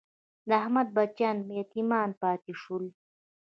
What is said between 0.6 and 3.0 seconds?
احمد بچیان یتیمان پاتې شول.